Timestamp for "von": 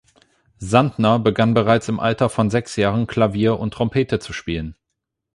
2.29-2.49